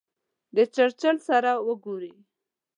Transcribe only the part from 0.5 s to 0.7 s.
د